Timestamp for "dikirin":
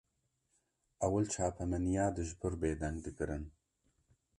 3.03-3.45